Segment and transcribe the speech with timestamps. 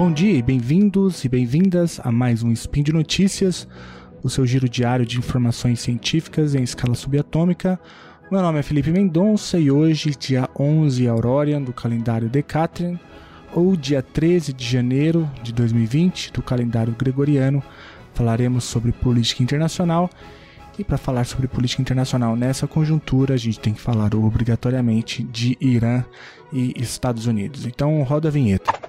[0.00, 3.68] Bom dia e bem-vindos e bem-vindas a mais um Spin de Notícias,
[4.22, 7.78] o seu giro diário de informações científicas em escala subatômica.
[8.32, 12.98] Meu nome é Felipe Mendonça e hoje, dia 11 Aurorian do calendário Decatrian,
[13.52, 17.62] ou dia 13 de janeiro de 2020 do calendário gregoriano,
[18.14, 20.08] falaremos sobre política internacional.
[20.78, 25.58] E para falar sobre política internacional nessa conjuntura, a gente tem que falar obrigatoriamente de
[25.60, 26.02] Irã
[26.50, 27.66] e Estados Unidos.
[27.66, 28.79] Então, roda a vinheta.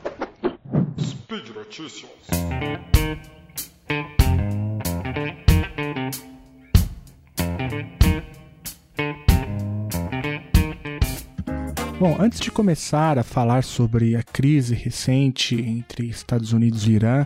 [11.97, 17.25] Bom, antes de começar a falar sobre a crise recente entre Estados Unidos e Irã,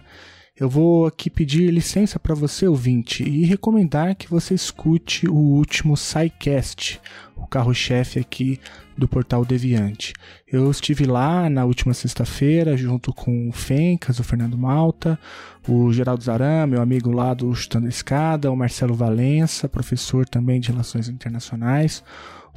[0.58, 5.98] eu vou aqui pedir licença para você, ouvinte, e recomendar que você escute o último
[5.98, 7.02] SciCast,
[7.35, 8.57] o carro-chefe aqui
[8.98, 10.13] do Portal Deviante.
[10.48, 15.20] Eu estive lá na última sexta-feira, junto com o Fencas, o Fernando Malta,
[15.68, 20.62] o Geraldo Zaram, meu amigo lá do Chutando a Escada, o Marcelo Valença, professor também
[20.62, 22.01] de Relações Internacionais,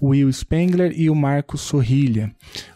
[0.01, 2.33] o Will Spengler e o Marco Sorrilha.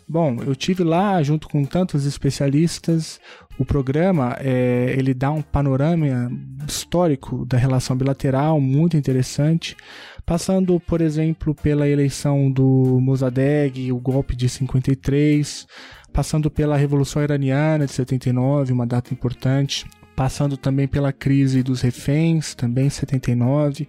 [0.09, 3.21] Bom, eu tive lá junto com tantos especialistas.
[3.59, 6.31] O programa é, ele dá um panorama
[6.67, 9.77] histórico da relação bilateral muito interessante,
[10.25, 15.67] passando, por exemplo, pela eleição do Mossadegh, o golpe de 53,
[16.13, 19.87] passando pela Revolução Iraniana de 79, uma data importante,
[20.17, 23.89] passando também pela crise dos reféns, também 79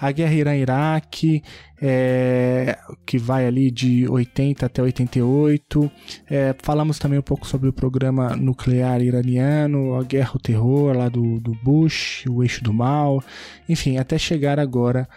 [0.00, 1.42] a guerra Irã-Iraque,
[1.82, 5.90] é, que vai ali de 80 até 88.
[6.28, 11.08] É, falamos também um pouco sobre o programa nuclear iraniano, a guerra, o terror lá
[11.08, 13.22] do, do Bush, o eixo do mal,
[13.68, 15.08] enfim, até chegar agora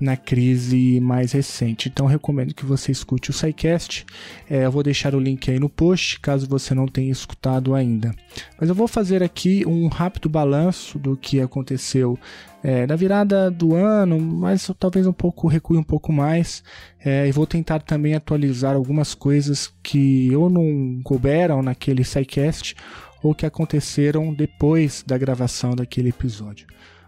[0.00, 1.88] na crise mais recente.
[1.88, 4.04] Então recomendo que você escute o SciCast.
[4.50, 8.12] É, eu vou deixar o link aí no post, caso você não tenha escutado ainda.
[8.60, 12.18] Mas eu vou fazer aqui um rápido balanço do que aconteceu
[12.62, 16.62] é, na virada do ano, mas talvez um pouco recue um pouco mais.
[17.04, 22.76] É, e vou tentar também atualizar algumas coisas que ou não couberam naquele SciCast
[23.22, 26.66] ou que aconteceram depois da gravação daquele episódio.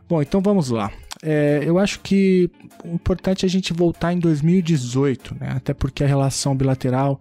[0.09, 0.93] Bom, então vamos lá.
[1.23, 2.51] É, eu acho que
[2.85, 5.53] o importante é a gente voltar em 2018, né?
[5.57, 7.19] até porque a relação bilateral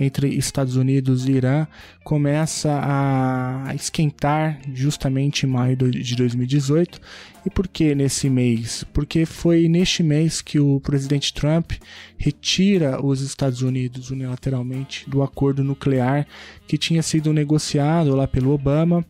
[0.00, 1.66] entre Estados Unidos e Irã
[2.02, 7.00] começa a esquentar justamente em maio de 2018.
[7.46, 8.84] E por que nesse mês?
[8.92, 11.72] Porque foi neste mês que o presidente Trump
[12.16, 16.26] retira os Estados Unidos unilateralmente do acordo nuclear
[16.66, 19.04] que tinha sido negociado lá pelo Obama,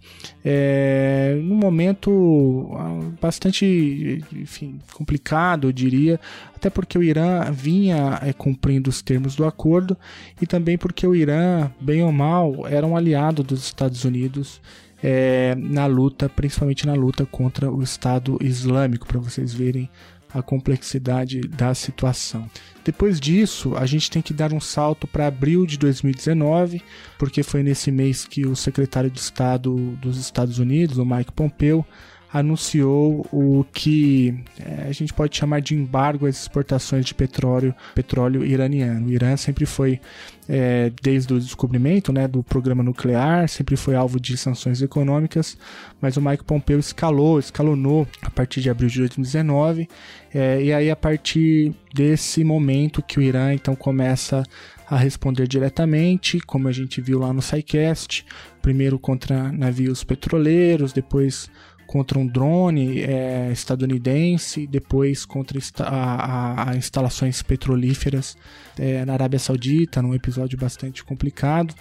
[0.44, 6.18] é, num momento ah, bastante enfim, complicado, eu diria,
[6.56, 9.96] até porque o Irã vinha é, cumprindo os termos do acordo
[10.42, 14.60] e também porque o Irã, bem ou mal, era um aliado dos Estados Unidos
[15.06, 19.91] é, na luta, principalmente na luta contra o Estado Islâmico, para vocês verem
[20.32, 22.50] a complexidade da situação.
[22.82, 26.82] Depois disso, a gente tem que dar um salto para abril de 2019,
[27.19, 31.84] porque foi nesse mês que o secretário de Estado dos Estados Unidos, o Mike Pompeo,
[32.34, 38.44] anunciou o que é, a gente pode chamar de embargo às exportações de petróleo, petróleo
[38.44, 39.06] iraniano.
[39.06, 40.00] O Irã sempre foi,
[40.48, 45.56] é, desde o descobrimento né, do programa nuclear, sempre foi alvo de sanções econômicas,
[46.00, 49.88] mas o Mike Pompeo escalou, escalonou a partir de abril de 2019,
[50.34, 54.42] é, e aí a partir desse momento que o Irã então começa
[54.90, 58.26] a responder diretamente, como a gente viu lá no SciCast,
[58.60, 61.48] primeiro contra navios petroleiros, depois
[61.86, 68.36] contra um drone é, estadunidense, depois contra a, a, a instalações petrolíferas
[68.78, 71.74] é, na Arábia Saudita, num episódio bastante complicado.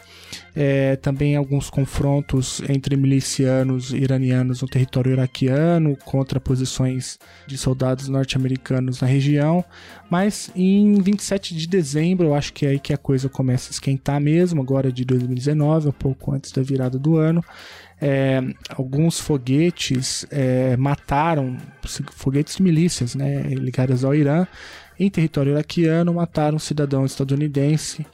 [0.56, 7.18] É, também alguns confrontos entre milicianos iranianos no território iraquiano contra posições
[7.48, 9.64] de soldados norte-americanos na região.
[10.10, 13.74] Mas em 27 de dezembro, eu acho que é aí que a coisa começa a
[13.74, 17.44] esquentar mesmo, agora de 2019, um pouco antes da virada do ano
[18.06, 21.56] é, alguns foguetes é, mataram,
[22.12, 24.46] foguetes de milícias né, ligadas ao Irã,
[25.00, 28.06] em território iraquiano, mataram um cidadão estadunidense.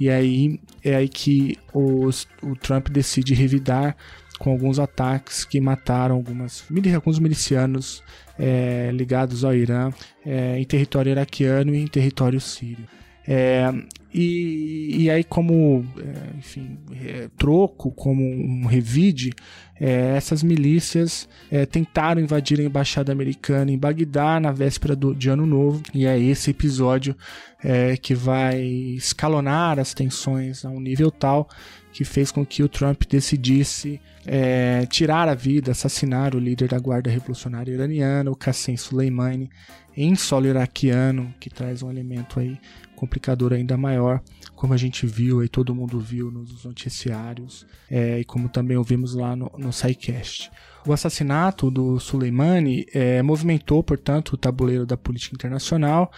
[0.00, 3.96] E aí é aí que os, o Trump decide revidar
[4.40, 8.02] com alguns ataques que mataram algumas, alguns milicianos
[8.36, 9.90] é, ligados ao Irã
[10.24, 12.84] é, em território iraquiano e em território sírio.
[13.28, 13.72] É,
[14.14, 19.34] e, e aí, como, é, enfim, é, troco, como um revide,
[19.78, 25.28] é, essas milícias é, tentaram invadir a embaixada americana em Bagdá na véspera do, de
[25.28, 27.14] Ano Novo, e é esse episódio
[27.62, 31.48] é, que vai escalonar as tensões a um nível tal
[31.92, 36.78] que fez com que o Trump decidisse é, tirar a vida, assassinar o líder da
[36.78, 39.50] Guarda Revolucionária Iraniana, o Qassem Soleimani,
[39.96, 42.58] em solo iraquiano, que traz um elemento aí
[42.96, 44.20] complicador ainda maior,
[44.54, 49.14] como a gente viu e todo mundo viu nos noticiários é, e como também ouvimos
[49.14, 50.50] lá no, no SciCast.
[50.86, 56.10] O assassinato do Soleimani é, movimentou, portanto, o tabuleiro da política internacional,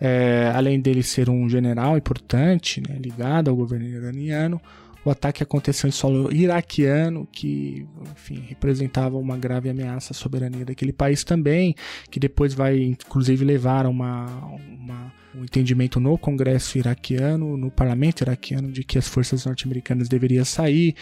[0.00, 4.60] é, além dele ser um general importante, né, ligado ao governo iraniano,
[5.04, 10.92] o ataque aconteceu em solo iraquiano, que, enfim, representava uma grave ameaça à soberania daquele
[10.92, 11.76] país também,
[12.10, 14.26] que depois vai, inclusive, levar a uma,
[14.68, 20.44] uma um entendimento no Congresso iraquiano, no parlamento iraquiano, de que as forças norte-americanas deveriam
[20.44, 20.94] sair.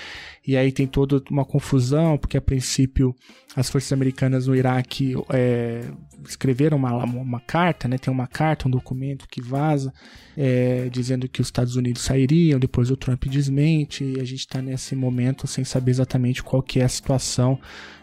[0.47, 3.15] E aí tem toda uma confusão, porque a princípio
[3.57, 5.85] as forças americanas no Iraque é,
[6.29, 7.97] escreveram uma, uma carta, né?
[7.97, 9.93] tem uma carta, um documento que vaza,
[10.37, 14.61] é, dizendo que os Estados Unidos sairiam, depois o Trump desmente, e a gente está
[14.61, 17.61] nesse momento sem saber exatamente qual que é a situação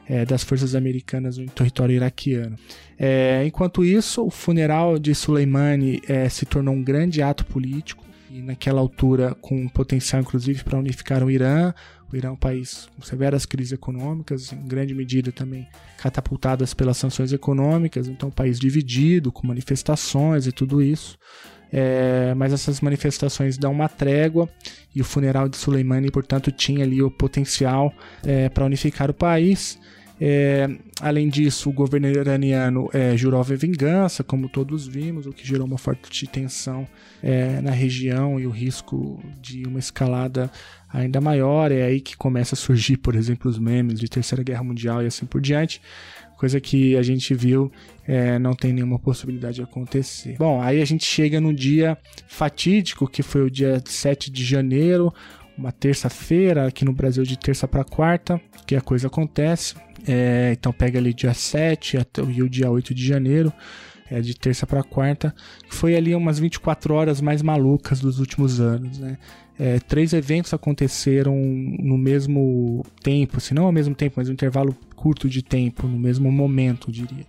[0.08, 2.56] é, das forças americanas no território iraquiano.
[2.98, 8.42] É, enquanto isso, o funeral de Soleimani é, se tornou um grande ato político e
[8.42, 11.74] naquela altura com potencial inclusive para unificar o Irã.
[12.12, 15.68] O Irã é um país com severas crises econômicas, em grande medida também
[15.98, 21.18] catapultadas pelas sanções econômicas, então um país dividido, com manifestações e tudo isso.
[21.72, 24.50] É, mas essas manifestações dão uma trégua
[24.94, 29.80] e o funeral de Soleimani, portanto, tinha ali o potencial é, para unificar o país.
[30.24, 30.70] É,
[31.00, 35.66] além disso, o governo iraniano é, jurou a vingança, como todos vimos, o que gerou
[35.66, 36.88] uma forte tensão
[37.24, 40.52] é, na região e o risco de uma escalada
[40.94, 41.72] ainda maior.
[41.72, 45.08] É aí que começa a surgir, por exemplo, os memes de Terceira Guerra Mundial e
[45.08, 45.82] assim por diante.
[46.42, 47.72] Coisa que a gente viu
[48.04, 50.38] é, não tem nenhuma possibilidade de acontecer.
[50.40, 51.96] Bom, aí a gente chega no dia
[52.28, 55.14] fatídico, que foi o dia 7 de janeiro,
[55.56, 59.76] uma terça-feira, aqui no Brasil de terça para quarta, que a coisa acontece.
[60.08, 63.54] É, então pega ali dia 7 até, e o dia 8 de janeiro,
[64.12, 65.34] é, de terça para quarta,
[65.70, 69.18] foi ali umas 24 horas mais malucas dos últimos anos, né?
[69.58, 74.76] É, três eventos aconteceram no mesmo tempo, se não ao mesmo tempo, mas um intervalo
[74.96, 77.26] curto de tempo, no mesmo momento, diria.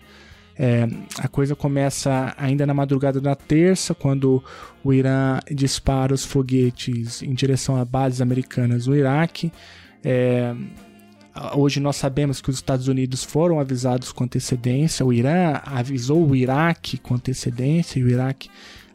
[0.58, 0.88] É,
[1.18, 4.42] a coisa começa ainda na madrugada da terça, quando
[4.82, 9.52] o Irã dispara os foguetes em direção a bases americanas no Iraque.
[10.02, 10.54] É,
[11.54, 16.36] Hoje nós sabemos que os Estados Unidos foram avisados com antecedência, o Irã avisou o
[16.36, 18.50] Iraque com antecedência e o Iraque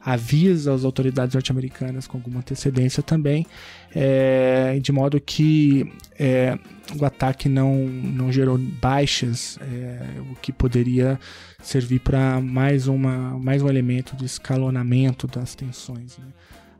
[0.07, 3.45] avisa as autoridades norte-americanas com alguma antecedência também,
[3.93, 6.57] é, de modo que é,
[6.97, 9.99] o ataque não, não gerou baixas, é,
[10.31, 11.19] o que poderia
[11.61, 16.17] servir para mais, uma, mais um elemento de escalonamento das tensões.
[16.17, 16.25] Né?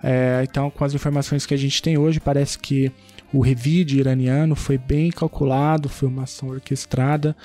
[0.04, 2.92] É, então, com as informações que a gente tem hoje, parece que
[3.34, 7.36] o revide iraniano foi bem calculado, foi uma ação orquestrada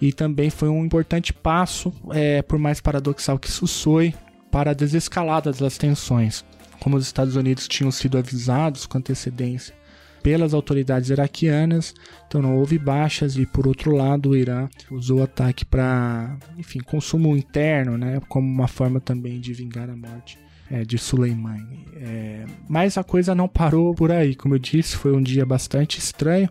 [0.00, 4.14] e também foi um importante passo, é, por mais paradoxal que isso soe,
[4.50, 6.44] para a desescalada das tensões.
[6.80, 9.74] Como os Estados Unidos tinham sido avisados com antecedência
[10.22, 11.94] pelas autoridades iraquianas,
[12.26, 16.80] então não houve baixas e por outro lado o Irã usou o ataque para, enfim,
[16.80, 20.38] consumo interno, né, como uma forma também de vingar a morte
[20.70, 21.86] é, de Soleimani.
[21.96, 24.34] É, mas a coisa não parou por aí.
[24.34, 26.48] Como eu disse, foi um dia bastante estranho.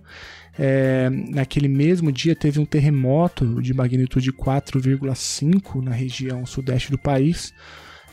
[0.58, 7.54] É, naquele mesmo dia teve um terremoto de magnitude 4,5 na região sudeste do país,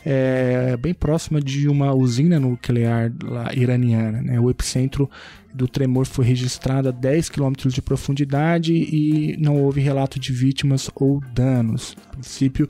[0.05, 3.11] é, bem próxima de uma usina nuclear
[3.55, 4.21] iraniana.
[4.21, 4.39] Né?
[4.39, 5.09] O epicentro
[5.53, 10.89] do tremor foi registrado a 10 km de profundidade e não houve relato de vítimas
[10.95, 11.95] ou danos.
[12.07, 12.67] A princípio,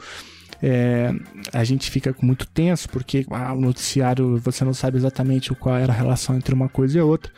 [0.65, 1.13] é,
[1.51, 5.91] a gente fica muito tenso porque ah, o noticiário você não sabe exatamente qual era
[5.91, 7.29] a relação entre uma coisa e outra.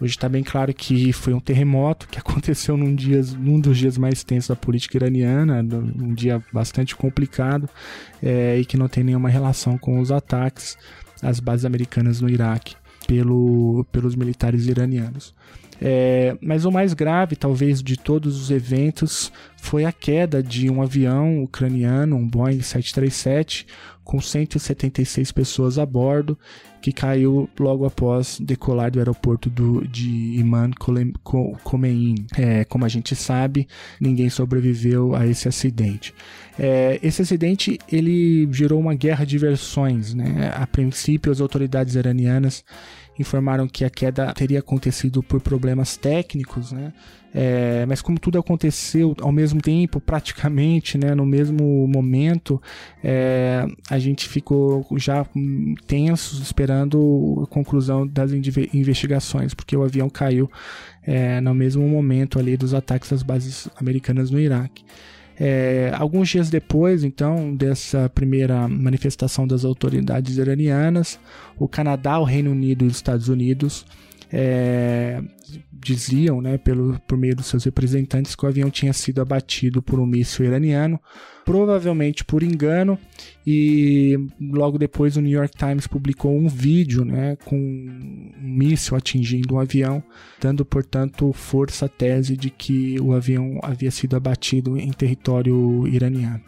[0.00, 3.98] Hoje está bem claro que foi um terremoto que aconteceu num, dia, num dos dias
[3.98, 5.66] mais tensos da política iraniana,
[5.98, 7.68] um dia bastante complicado
[8.22, 10.78] é, e que não tem nenhuma relação com os ataques
[11.20, 15.34] às bases americanas no Iraque pelo, pelos militares iranianos.
[15.80, 20.82] É, mas o mais grave, talvez, de todos os eventos foi a queda de um
[20.82, 23.66] avião ucraniano, um Boeing 737,
[24.04, 26.36] com 176 pessoas a bordo,
[26.82, 30.70] que caiu logo após decolar do aeroporto do, de Iman
[31.62, 32.26] Khomeini.
[32.36, 33.68] É, como a gente sabe,
[34.00, 36.12] ninguém sobreviveu a esse acidente.
[36.58, 40.12] É, esse acidente ele gerou uma guerra de versões.
[40.12, 40.50] Né?
[40.54, 42.64] A princípio, as autoridades iranianas
[43.20, 46.92] informaram que a queda teria acontecido por problemas técnicos, né?
[47.32, 52.60] É, mas como tudo aconteceu ao mesmo tempo, praticamente, né, no mesmo momento,
[53.04, 55.24] é, a gente ficou já
[55.86, 60.50] tensos esperando a conclusão das investigações, porque o avião caiu
[61.04, 64.84] é, no mesmo momento ali dos ataques às bases americanas no Iraque.
[65.42, 71.18] É, alguns dias depois, então, dessa primeira manifestação das autoridades iranianas,
[71.58, 73.86] o Canadá, o Reino Unido e os Estados Unidos
[74.30, 75.22] é,
[75.72, 79.98] diziam, né, pelo, por meio dos seus representantes, que o avião tinha sido abatido por
[79.98, 81.00] um míssil iraniano,
[81.44, 82.98] provavelmente por engano,
[83.46, 89.54] e logo depois o New York Times publicou um vídeo né, com um míssil atingindo
[89.54, 90.02] um avião,
[90.40, 96.42] dando, portanto, força à tese de que o avião havia sido abatido em território iraniano.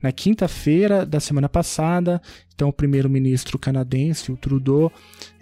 [0.00, 2.22] Na quinta-feira da semana passada,
[2.54, 4.92] então o primeiro-ministro canadense, o Trudeau,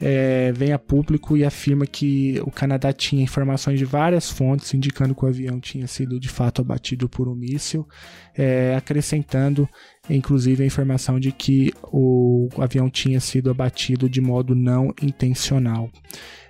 [0.00, 5.14] é, vem a público e afirma que o Canadá tinha informações de várias fontes indicando
[5.14, 7.86] que o avião tinha sido de fato abatido por um míssil,
[8.34, 9.68] é, acrescentando
[10.08, 15.90] inclusive a informação de que o avião tinha sido abatido de modo não intencional.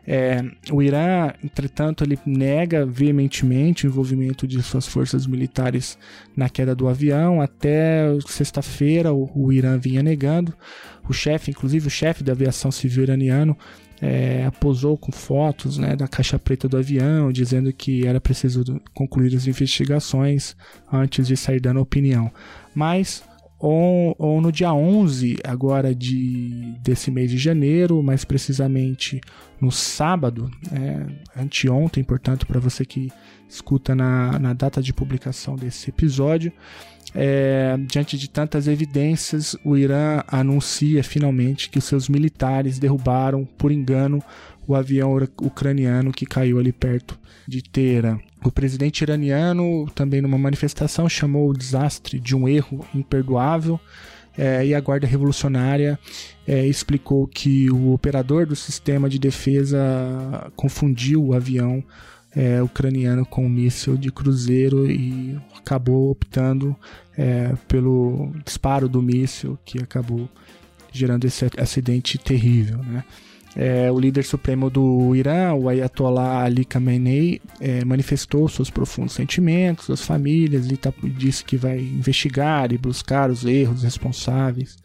[0.09, 5.99] É, o Irã, entretanto, ele nega veementemente o envolvimento de suas forças militares
[6.37, 7.41] na queda do avião.
[7.41, 10.55] Até sexta-feira, o, o, Irã vinha negando.
[11.09, 13.57] O chefe, inclusive o chefe da aviação civil iraniano,
[14.01, 18.63] é, posou com fotos né, da caixa preta do avião, dizendo que era preciso
[18.95, 20.57] concluir as investigações
[20.93, 22.31] antes de sair dando opinião.
[22.75, 23.23] Mas
[23.59, 29.19] ou, ou, no dia 11 agora de, desse mês de janeiro, mais precisamente
[29.59, 33.11] no sábado, é, anteontem, portanto, para você que
[33.49, 36.53] escuta na, na data de publicação desse episódio,
[37.19, 44.23] é, diante de tantas evidências, o Irã anuncia finalmente que seus militares derrubaram, por engano,
[44.69, 47.19] o avião ucraniano que caiu ali perto
[47.49, 48.19] de Teherã.
[48.45, 53.81] O presidente iraniano, também numa manifestação, chamou o desastre de um erro imperdoável.
[54.37, 55.99] É, e a Guarda Revolucionária
[56.47, 61.83] é, explicou que o operador do sistema de defesa confundiu o avião
[62.37, 66.77] é, ucraniano com um míssil de cruzeiro e acabou optando
[67.17, 70.29] é, pelo disparo do míssil que acabou
[70.93, 72.79] gerando esse acidente terrível.
[72.79, 73.03] Né?
[73.57, 79.89] É, o líder supremo do Irã, o Ayatollah Ali Khamenei, é, manifestou seus profundos sentimentos
[79.89, 84.77] às famílias e tá, disse que vai investigar e buscar os erros responsáveis.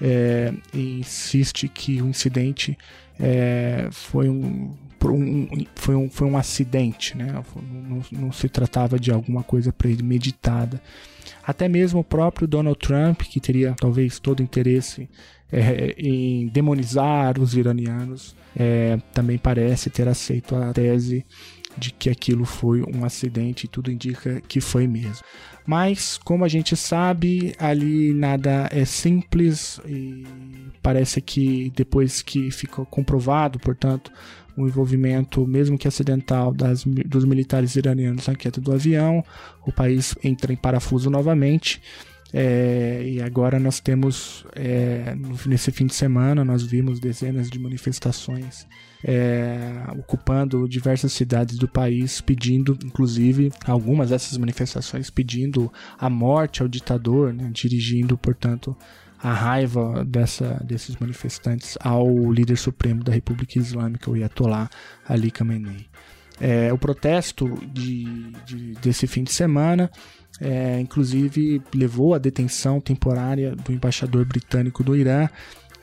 [0.00, 2.76] É, e insiste que o incidente
[3.20, 4.74] é, foi um,
[5.06, 7.42] um, foi, um, foi um acidente, né?
[7.56, 10.80] não, não se tratava de alguma coisa premeditada.
[11.46, 15.08] Até mesmo o próprio Donald Trump, que teria talvez todo interesse
[15.50, 21.24] é, em demonizar os iranianos, é, também parece ter aceito a tese
[21.76, 25.24] de que aquilo foi um acidente e tudo indica que foi mesmo.
[25.64, 30.24] Mas, como a gente sabe, ali nada é simples e
[30.82, 34.10] parece que depois que ficou comprovado, portanto,
[34.64, 39.24] o envolvimento, mesmo que acidental, das, dos militares iranianos na queda do avião,
[39.66, 41.80] o país entra em parafuso novamente.
[42.32, 48.66] É, e agora nós temos, é, nesse fim de semana, nós vimos dezenas de manifestações
[49.04, 56.68] é, ocupando diversas cidades do país, pedindo, inclusive, algumas dessas manifestações pedindo a morte ao
[56.68, 58.76] ditador, né, dirigindo, portanto,
[59.22, 64.68] a raiva dessa, desses manifestantes ao líder supremo da República Islâmica, o Ayatollah
[65.06, 65.86] Ali Khamenei.
[66.40, 68.04] É, o protesto de,
[68.46, 69.90] de, desse fim de semana
[70.40, 75.28] é, inclusive levou à detenção temporária do embaixador britânico do Irã,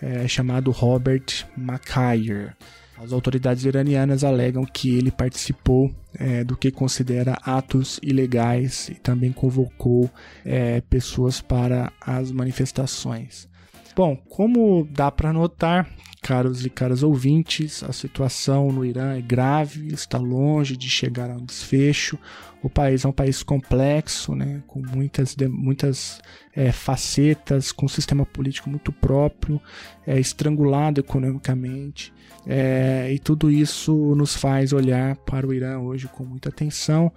[0.02, 1.26] é, chamado Robert
[1.58, 2.54] Macaire.
[2.98, 9.34] As autoridades iranianas alegam que ele participou é, do que considera atos ilegais e também
[9.34, 10.10] convocou
[10.46, 13.50] é, pessoas para as manifestações.
[13.96, 15.90] Bom, como dá para notar,
[16.22, 21.36] caros e caras ouvintes, a situação no Irã é grave, está longe de chegar a
[21.36, 22.20] um desfecho.
[22.62, 26.20] O país é um país complexo, né, com muitas, muitas
[26.54, 29.62] é, facetas, com um sistema político muito próprio,
[30.06, 32.12] é, estrangulado economicamente.
[32.46, 37.14] É, e tudo isso nos faz olhar para o Irã hoje com muita atenção.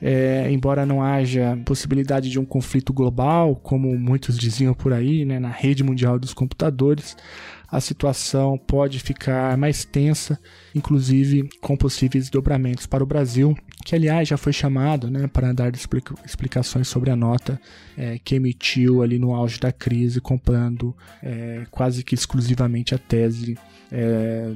[0.00, 5.38] É, embora não haja possibilidade de um conflito global, como muitos diziam por aí, né,
[5.38, 7.16] na rede mundial dos computadores,
[7.68, 10.38] a situação pode ficar mais tensa,
[10.74, 13.56] inclusive com possíveis dobramentos para o Brasil,
[13.86, 17.60] que aliás já foi chamado né, para dar explica explicações sobre a nota
[17.96, 23.56] é, que emitiu ali no auge da crise, comprando é, quase que exclusivamente a tese
[23.92, 24.50] é,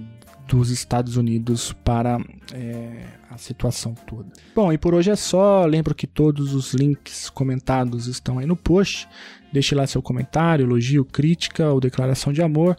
[0.48, 2.18] dos Estados Unidos para
[2.52, 4.26] é, a situação toda.
[4.52, 5.64] Bom, e por hoje é só.
[5.64, 9.08] Lembro que todos os links comentados estão aí no post.
[9.52, 12.76] Deixe lá seu comentário, elogio, crítica ou declaração de amor.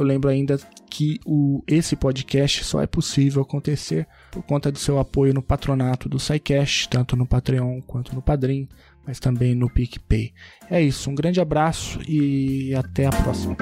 [0.00, 4.98] Eu lembro ainda que o, esse podcast só é possível acontecer por conta do seu
[4.98, 8.66] apoio no patronato do SciCast, tanto no Patreon quanto no Padrim,
[9.06, 10.32] mas também no PicPay.
[10.70, 13.58] É isso, um grande abraço e até a próxima.